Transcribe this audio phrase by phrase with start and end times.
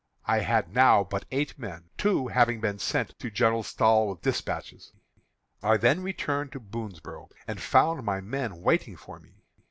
[0.25, 4.93] I had now but eight men, two having been sent to General Stahel with despatches.
[5.61, 9.43] "I then returned to Boonsboro', and found my men waiting for me.